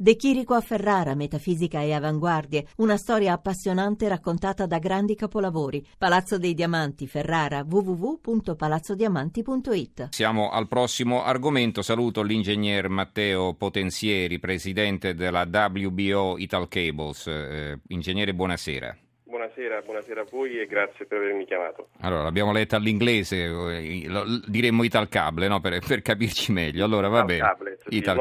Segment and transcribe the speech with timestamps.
[0.00, 5.84] De Chirico a Ferrara, metafisica e avanguardie, una storia appassionante raccontata da grandi capolavori.
[5.98, 10.10] Palazzo dei Diamanti, Ferrara, www.palazzodiamanti.it.
[10.10, 11.82] Siamo al prossimo argomento.
[11.82, 17.26] Saluto l'ingegner Matteo Potenzieri, presidente della WBO Ital Cables.
[17.26, 18.96] Eh, ingegnere, buonasera.
[19.24, 21.88] Buonasera, buonasera a voi e grazie per avermi chiamato.
[22.02, 24.08] Allora, l'abbiamo letta all'inglese, eh,
[24.46, 25.58] diremmo Ital Cable, no?
[25.58, 26.84] per, per, capirci meglio.
[26.84, 27.40] Allora, va bene.
[27.40, 28.18] Cables, sì, Ital,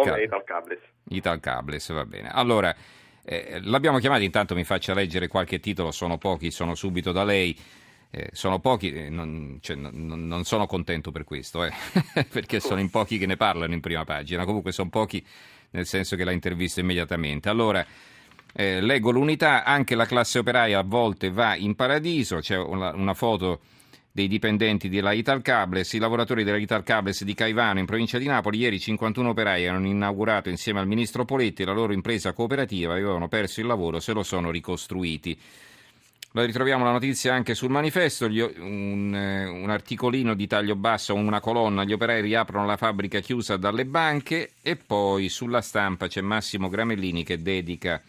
[1.07, 1.17] Cable.
[1.17, 1.39] Ital Cables.
[1.39, 2.29] Ital Cables, va bene.
[2.29, 2.75] Allora,
[3.23, 7.57] eh, l'abbiamo chiamato, intanto mi faccia leggere qualche titolo, sono pochi, sono subito da lei.
[8.09, 11.73] Eh, sono pochi, eh, non, cioè, non, non, sono contento per questo, eh,
[12.31, 15.23] perché sono in pochi che ne parlano in prima pagina, comunque sono pochi
[15.71, 17.49] nel senso che la intervisto immediatamente.
[17.49, 17.85] Allora,
[18.53, 23.13] eh, leggo l'unità, anche la classe operaia a volte va in paradiso, c'è una, una
[23.13, 23.59] foto
[24.17, 28.79] dei dipendenti della Italcables, i lavoratori della Italcables di Caivano in provincia di Napoli, ieri
[28.79, 31.63] 51 operai hanno inaugurato insieme al ministro Poletti.
[31.63, 35.39] La loro impresa cooperativa, avevano perso il lavoro, se lo sono ricostruiti.
[36.31, 41.39] Lo ritroviamo la notizia anche sul manifesto, un, eh, un, articolino di taglio basso, una
[41.39, 46.69] colonna, gli operai riaprono la fabbrica chiusa dalle banche e poi sulla stampa c'è Massimo
[46.69, 48.01] Gramellini che dedica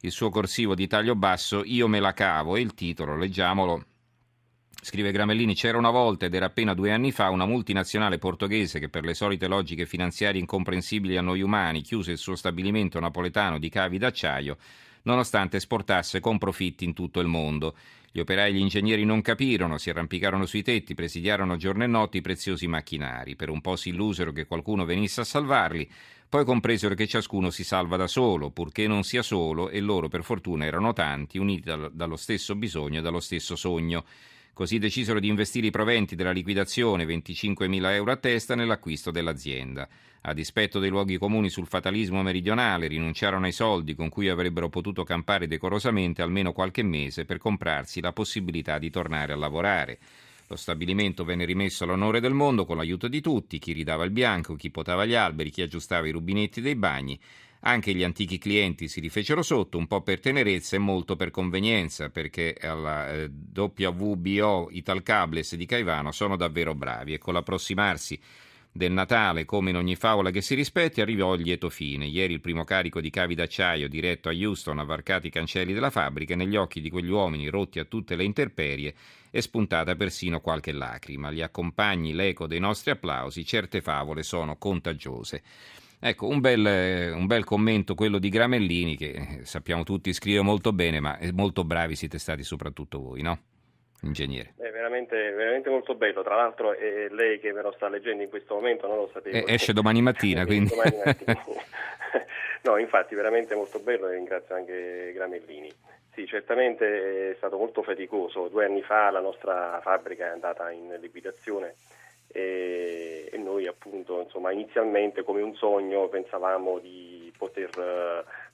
[0.00, 3.84] il suo corsivo di taglio basso Io me la cavo e il titolo, leggiamolo,
[4.80, 8.88] Scrive Gramellini, c'era una volta ed era appena due anni fa una multinazionale portoghese che
[8.88, 13.68] per le solite logiche finanziarie incomprensibili a noi umani chiuse il suo stabilimento napoletano di
[13.68, 14.56] cavi d'acciaio
[15.02, 17.74] nonostante esportasse con profitti in tutto il mondo.
[18.10, 22.18] Gli operai e gli ingegneri non capirono, si arrampicarono sui tetti, presidiarono giorno e notte
[22.18, 23.36] i preziosi macchinari.
[23.36, 25.88] Per un po' si illusero che qualcuno venisse a salvarli,
[26.28, 30.24] poi compresero che ciascuno si salva da solo, purché non sia solo, e loro per
[30.24, 34.04] fortuna erano tanti, uniti dallo stesso bisogno e dallo stesso sogno.
[34.58, 39.88] Così decisero di investire i proventi della liquidazione, 25.000 euro a testa, nell'acquisto dell'azienda.
[40.22, 45.04] A dispetto dei luoghi comuni sul fatalismo meridionale, rinunciarono ai soldi con cui avrebbero potuto
[45.04, 50.00] campare decorosamente almeno qualche mese per comprarsi la possibilità di tornare a lavorare.
[50.48, 54.56] Lo stabilimento venne rimesso all'onore del mondo con l'aiuto di tutti, chi ridava il bianco,
[54.56, 57.16] chi potava gli alberi, chi aggiustava i rubinetti dei bagni.
[57.60, 62.08] Anche gli antichi clienti si rifecero sotto, un po' per tenerezza e molto per convenienza,
[62.08, 68.18] perché alla eh, WBO Italcables di Caivano sono davvero bravi e con l'approssimarsi
[68.70, 72.06] del Natale, come in ogni favola che si rispetti, arrivò il lieto fine.
[72.06, 75.90] Ieri il primo carico di cavi d'acciaio diretto a Houston ha varcato i cancelli della
[75.90, 78.94] fabbrica e negli occhi di quegli uomini rotti a tutte le interperie
[79.30, 81.28] è spuntata persino qualche lacrima.
[81.30, 85.42] Li accompagni l'eco dei nostri applausi, certe favole sono contagiose.
[86.00, 90.72] Ecco, un bel, un bel, commento quello di Gramellini, che eh, sappiamo tutti scrive molto
[90.72, 93.38] bene, ma molto bravi siete stati soprattutto voi, no?
[94.02, 94.54] Ingegnere.
[94.56, 98.28] È veramente, veramente molto bello, tra l'altro è lei che me lo sta leggendo in
[98.28, 99.36] questo momento, non lo sapevo.
[99.36, 100.70] Eh, esce domani mattina, quindi.
[100.70, 101.42] domani mattina.
[102.62, 105.72] no, infatti veramente molto bello e ringrazio anche Gramellini.
[106.14, 108.48] Sì, certamente è stato molto faticoso.
[108.48, 111.74] Due anni fa la nostra fabbrica è andata in liquidazione
[112.28, 117.70] e, e noi appunto insomma, inizialmente come un sogno pensavamo di poter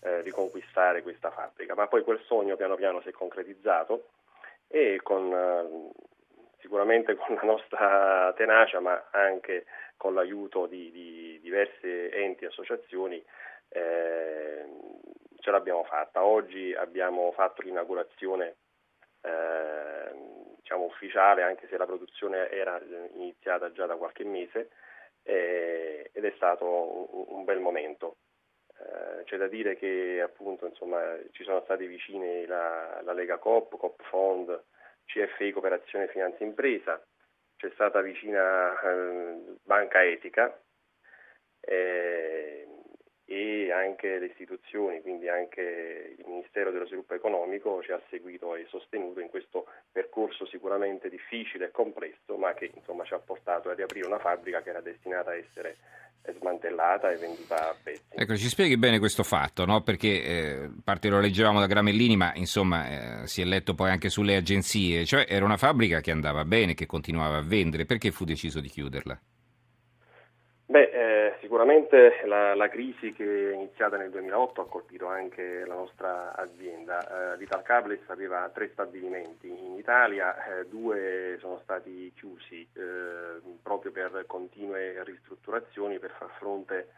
[0.01, 4.09] eh, riconquistare questa fabbrica, ma poi quel sogno piano piano si è concretizzato
[4.69, 5.91] e con, eh,
[6.61, 13.23] sicuramente con la nostra tenacia ma anche con l'aiuto di, di diverse enti e associazioni
[13.69, 14.65] eh,
[15.41, 16.25] ce l'abbiamo fatta.
[16.25, 18.57] Oggi abbiamo fatto l'inaugurazione
[19.23, 20.44] eh,
[20.75, 22.81] diciamo, ufficiale, anche se la produzione era
[23.15, 24.71] iniziata già da qualche mese,
[25.23, 28.17] eh, ed è stato un, un bel momento.
[28.79, 33.77] Eh, c'è da dire che appunto, insomma, ci sono stati vicini la, la Lega Coop,
[33.77, 34.63] Coop Fond,
[35.07, 37.01] CFI Cooperazione Finanza Impresa,
[37.57, 40.59] c'è stata vicina eh, Banca Etica,
[41.61, 42.67] eh,
[43.27, 48.67] e anche le istituzioni, quindi anche il Ministero dello Sviluppo Economico ci ha seguito e
[48.69, 53.75] sostenuto in questo percorso sicuramente difficile e complesso, ma che insomma, ci ha portato a
[53.75, 55.77] riaprire una fabbrica che era destinata a essere
[56.33, 58.03] smantellata e venduta a pezzi.
[58.11, 59.83] Ecco, ci spieghi bene questo fatto, no?
[59.83, 64.09] perché eh, parte lo leggevamo da Gramellini, ma insomma eh, si è letto poi anche
[64.09, 68.25] sulle agenzie, cioè era una fabbrica che andava bene, che continuava a vendere, perché fu
[68.25, 69.21] deciso di chiuderla?
[70.67, 75.75] Beh, eh, sicuramente la, la, crisi che è iniziata nel 2008 ha colpito anche la
[75.75, 77.35] nostra azienda.
[77.35, 83.93] Eh, L'Ital Cables aveva tre stabilimenti in Italia, eh, due sono stati chiusi eh, proprio
[83.93, 86.89] per continue ristrutturazioni per far fronte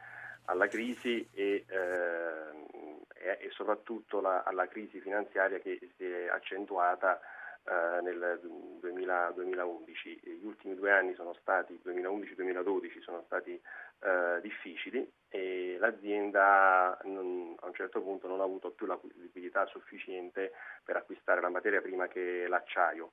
[0.47, 7.21] alla crisi e, eh, e soprattutto la, alla crisi finanziaria che si è accentuata
[7.69, 8.39] eh, nel
[8.81, 10.21] 2000, 2011.
[10.23, 13.61] Gli ultimi due anni sono stati, 2011-2012, sono stati
[14.01, 19.67] eh, difficili e l'azienda non, a un certo punto non ha avuto più la liquidità
[19.67, 20.53] sufficiente
[20.85, 23.13] per acquistare la materia prima che l'acciaio.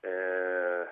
[0.00, 0.86] Eh,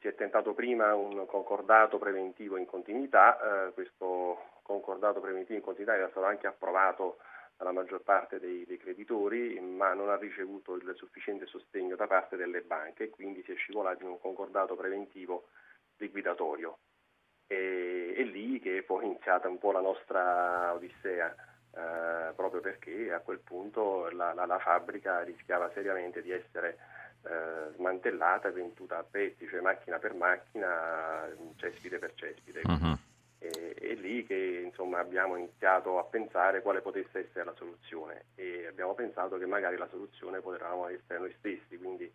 [0.00, 5.96] si è tentato prima un concordato preventivo in continuità, eh, questo concordato preventivo in continuità
[5.96, 7.18] era stato anche approvato
[7.64, 12.36] dalla maggior parte dei, dei, creditori, ma non ha ricevuto il sufficiente sostegno da parte
[12.36, 15.48] delle banche, quindi si è scivolati in un concordato preventivo
[15.96, 16.78] liquidatorio.
[17.46, 21.34] E, è lì che è poi iniziata un po' la nostra odissea,
[21.74, 26.76] eh, proprio perché a quel punto la, la, la fabbrica rischiava seriamente di essere
[27.22, 31.26] eh, smantellata e venduta a pezzi, cioè macchina per macchina,
[31.56, 32.60] cespite per cespite.
[32.64, 32.98] Uh-huh.
[34.04, 39.38] Lì che insomma, abbiamo iniziato a pensare quale potesse essere la soluzione e abbiamo pensato
[39.38, 42.12] che magari la soluzione potevamo essere noi stessi, quindi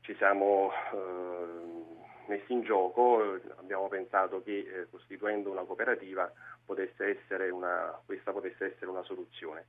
[0.00, 6.30] ci siamo eh, messi in gioco, abbiamo pensato che eh, costituendo una cooperativa
[6.64, 7.18] potesse
[7.52, 9.64] una, questa potesse essere una soluzione.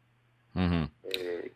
[0.58, 0.84] Mm-hmm.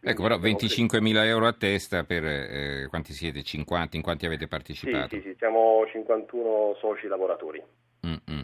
[0.01, 3.41] ecco, però 25.000 euro a testa per eh, quanti siete?
[3.41, 3.95] 50?
[3.95, 5.15] In quanti avete partecipato?
[5.15, 7.63] Sì, sì, sì siamo 51 soci lavoratori.
[8.05, 8.41] Mm-hmm.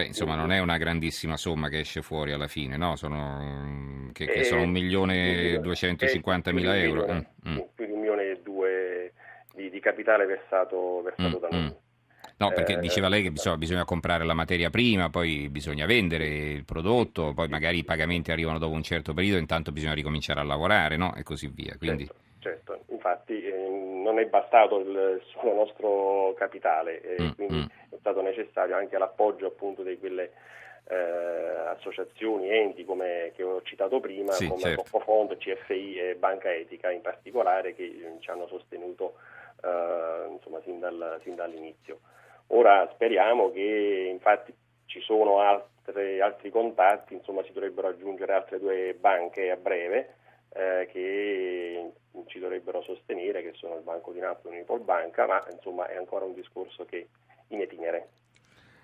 [0.00, 2.96] Beh, insomma, non è una grandissima somma che esce fuori alla fine, no?
[2.96, 7.12] Sono, che, che eh, sono 1.250.000 eh, euro.
[7.12, 7.18] Mm,
[7.48, 7.58] mm.
[7.74, 9.12] Più di un milione e due
[9.54, 11.60] di, di capitale versato, versato mm, da noi.
[11.60, 11.68] Mm.
[12.38, 16.26] No, perché eh, diceva lei che bisogna, bisogna, comprare la materia prima, poi bisogna vendere
[16.26, 20.44] il prodotto, poi magari i pagamenti arrivano dopo un certo periodo, intanto bisogna ricominciare a
[20.44, 21.14] lavorare, no?
[21.14, 21.76] E così via.
[21.76, 22.08] Quindi...
[22.38, 22.92] Certo, certo.
[22.94, 27.64] infatti eh, non è bastato il solo nostro capitale, eh, mm, quindi mm.
[28.00, 30.32] Stato necessario anche l'appoggio appunto di quelle
[30.88, 30.96] eh,
[31.68, 34.98] associazioni, enti come, che ho citato prima, sì, come certo.
[34.98, 39.14] Fondo, CFI e Banca Etica in particolare, che eh, ci hanno sostenuto
[39.62, 42.00] eh, insomma, sin, dal, sin dall'inizio.
[42.48, 44.52] Ora speriamo che infatti
[44.86, 50.14] ci sono altre, altri contatti, insomma si dovrebbero aggiungere altre due banche a breve
[50.52, 51.92] eh, che
[52.26, 55.96] ci dovrebbero sostenere, che sono il Banco di Napoli e l'Unipol Banca, ma insomma è
[55.96, 57.06] ancora un discorso che
[57.50, 58.08] in etinere.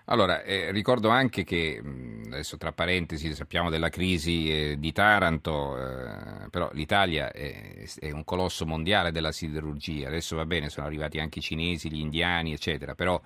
[0.09, 1.83] Allora, eh, ricordo anche che,
[2.27, 8.23] adesso tra parentesi, sappiamo della crisi eh, di Taranto, eh, però l'Italia è, è, un
[8.23, 12.95] colosso mondiale della siderurgia, adesso va bene, sono arrivati anche i cinesi, gli indiani, eccetera,
[12.95, 13.21] però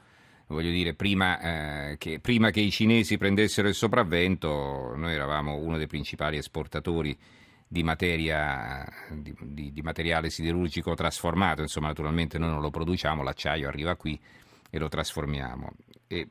[0.46, 5.76] voglio dire, prima, eh, che, prima, che, i cinesi prendessero il sopravvento, noi eravamo uno
[5.76, 7.14] dei principali esportatori
[7.68, 13.68] di, materia, di, di, di materiale siderurgico trasformato, insomma naturalmente noi non lo produciamo, l'acciaio
[13.68, 14.18] arriva qui
[14.70, 15.72] e lo trasformiamo.
[16.06, 16.28] E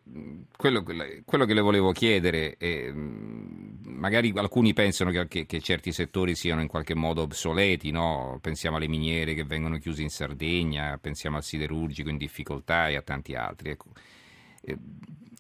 [0.56, 6.36] quello, quello, che le volevo chiedere è, magari alcuni pensano che, che, che, certi settori
[6.36, 8.40] siano in qualche modo obsoleti, no?
[8.42, 13.02] pensiamo alle miniere che vengono chiuse in Sardegna, pensiamo al siderurgico in difficoltà e a
[13.02, 13.70] tanti altri.
[13.70, 13.92] Ecco.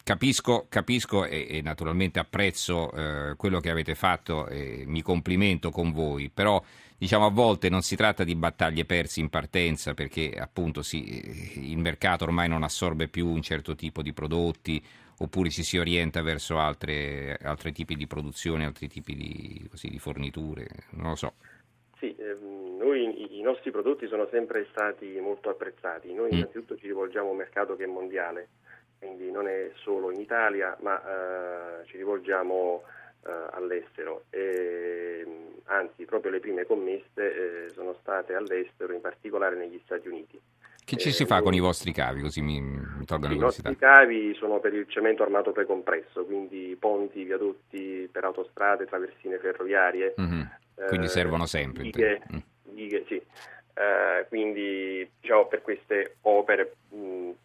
[0.09, 5.91] Capisco, capisco e, e, naturalmente apprezzo eh, quello che avete fatto e mi complimento con
[5.91, 6.59] voi, però
[6.97, 11.77] diciamo a volte non si tratta di battaglie perse in partenza perché appunto sì, il
[11.77, 14.83] mercato ormai non assorbe più un certo tipo di prodotti
[15.19, 19.99] oppure ci si orienta verso altre, altri tipi di produzione, altri tipi di, così, di
[19.99, 21.33] forniture, non lo so.
[21.99, 26.37] Sì, ehm, noi i, nostri prodotti sono sempre stati molto apprezzati, noi mm.
[26.37, 28.47] innanzitutto ci rivolgiamo a un mercato che è mondiale
[28.99, 32.83] quindi non è solo in Italia, ma eh, ci rivolgiamo
[33.25, 34.25] eh, all'estero.
[34.29, 35.25] E,
[35.65, 37.05] anzi, proprio le prime commesse
[37.65, 40.39] eh, sono state all'estero, in particolare negli Stati Uniti.
[40.89, 44.33] Che ci si fa con i vostri cavi, così mi, mi tolgono I nostri cavi
[44.33, 50.15] sono per il cemento armato precompresso, quindi ponti, viadotti per autostrade, traversine ferroviarie.
[50.19, 50.41] Mm-hmm.
[50.87, 51.83] Quindi servono sempre.
[51.83, 52.37] Dighe, mm.
[52.63, 53.21] dighe sì.
[53.79, 56.75] Uh, quindi diciamo, per queste opere,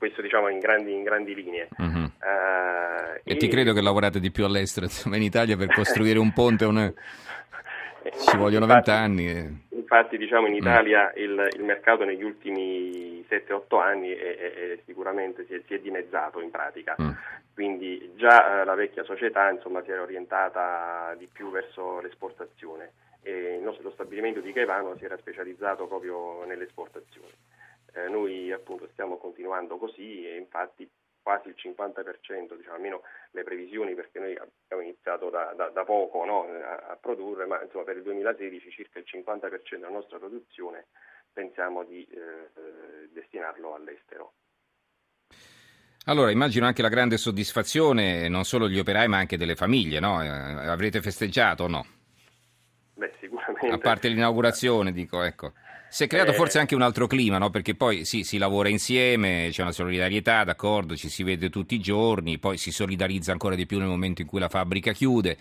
[0.04, 1.68] questo diciamo in grandi, in grandi linee.
[1.78, 2.11] Uh-huh.
[2.20, 6.18] Uh, e, e, ti credo che lavorate di più all'estero, insomma, in Italia per costruire
[6.18, 6.92] un ponte un...
[8.28, 9.28] ci vogliono vent'anni.
[9.30, 9.50] E...
[9.70, 10.56] Infatti diciamo in mm.
[10.56, 11.23] Italia mm.
[11.23, 15.78] il, il, mercato negli ultimi 7-8 anni è, è, è sicuramente si è, si è,
[15.78, 16.94] dimezzato in pratica.
[17.00, 17.11] Mm.
[17.54, 22.92] Quindi già uh, la vecchia società insomma, si era orientata di più verso l'esportazione
[23.23, 27.32] e il nostro stabilimento di Caivano si era specializzato proprio nell'esportazione.
[27.95, 30.91] Eh, noi appunto stiamo continuando così e infatti
[31.23, 36.25] quasi il 50%, diciamo, almeno le previsioni, perché noi abbiamo iniziato da, da, da poco
[36.25, 40.87] no, a, a, produrre, ma insomma, per il 2016 circa il 50% della nostra produzione
[41.33, 44.35] pensiamo di eh, destinarlo all'estero.
[46.07, 50.23] Allora, immagino anche la grande soddisfazione non solo degli operai ma anche delle famiglie, no?
[50.23, 51.87] Eh, avrete festeggiato o no?
[53.71, 55.52] A parte l'inaugurazione, dico, ecco.
[55.88, 57.50] Si è creato eh, forse anche un altro clima, no?
[57.50, 61.80] perché poi sì, si lavora insieme, c'è una solidarietà, d'accordo, ci si vede tutti i
[61.80, 65.37] giorni, poi si solidarizza ancora di più nel momento in cui la fabbrica chiude,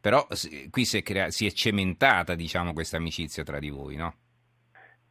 [0.00, 0.24] però
[0.70, 4.14] qui si è, crea- si è cementata diciamo, questa amicizia tra di voi, no?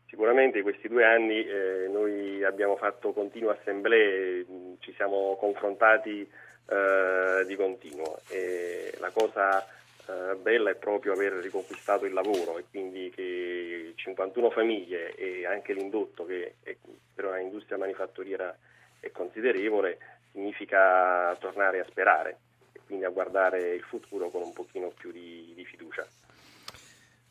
[0.08, 4.46] Sicuramente in questi due anni eh, noi abbiamo fatto continue assemblee,
[4.80, 9.68] ci siamo confrontati eh, di continuo e la cosa
[10.08, 15.74] eh, bella è proprio aver riconquistato il lavoro e quindi che 51 famiglie e anche
[15.74, 16.76] l'indotto che è,
[17.14, 18.56] per una industria manifatturiera
[19.00, 19.98] è considerevole
[20.32, 22.38] significa tornare a sperare
[22.74, 25.05] e quindi a guardare il futuro con un pochino più.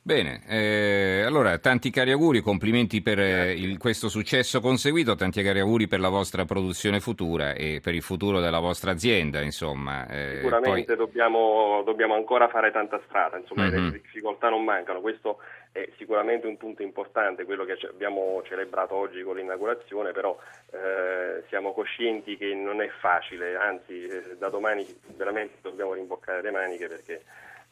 [0.06, 5.60] Bene, eh, allora tanti cari auguri, complimenti per eh, il, questo successo conseguito, tanti cari
[5.60, 10.06] auguri per la vostra produzione futura e per il futuro della vostra azienda, insomma.
[10.06, 11.06] Eh, Sicuramente poi...
[11.06, 13.84] dobbiamo, dobbiamo, ancora fare tanta strada, insomma mm-hmm.
[13.84, 15.38] le difficoltà non mancano, questo
[15.72, 20.38] è sicuramente un punto importante, quello che abbiamo celebrato oggi con l'inaugurazione, però
[20.70, 26.50] eh, siamo coscienti che non è facile, anzi eh, da domani veramente dobbiamo rimboccare le
[26.50, 27.22] maniche perché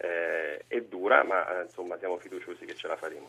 [0.02, 3.26] eh, è dura, ma eh, insomma siamo fiduciosi che ce la faremo.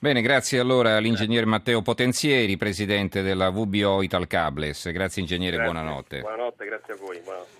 [0.00, 4.92] Bene, grazie allora all'ingegner Matteo Potenzieri, presidente della VBO Italcables.
[4.92, 5.72] Grazie ingegnere, grazie.
[5.72, 6.20] buonanotte.
[6.20, 7.18] Buonanotte, grazie a voi.
[7.18, 7.56] Buonanotte.